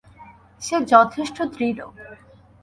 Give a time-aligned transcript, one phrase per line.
[0.61, 1.85] সে যথেষ্ট দৃঢ়।